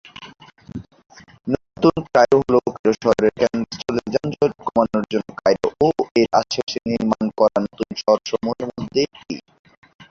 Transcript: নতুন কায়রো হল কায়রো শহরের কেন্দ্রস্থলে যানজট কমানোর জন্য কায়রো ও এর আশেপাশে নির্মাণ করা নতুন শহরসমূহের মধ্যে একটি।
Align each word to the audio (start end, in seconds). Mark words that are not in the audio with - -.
নতুন 1.47 1.95
কায়রো 2.13 2.37
হল 2.41 2.55
কায়রো 2.67 2.93
শহরের 3.01 3.31
কেন্দ্রস্থলে 3.39 4.01
যানজট 4.13 4.51
কমানোর 4.59 5.05
জন্য 5.11 5.27
কায়রো 5.39 5.67
ও 5.81 5.87
এর 6.15 6.29
আশেপাশে 6.39 6.79
নির্মাণ 6.89 7.25
করা 7.39 7.57
নতুন 7.65 7.89
শহরসমূহের 8.01 8.67
মধ্যে 8.71 8.99
একটি। 9.07 9.33